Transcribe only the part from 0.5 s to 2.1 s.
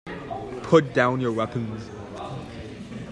Put down your weapons.